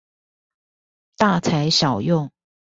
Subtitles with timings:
[1.15, 2.31] 大材小用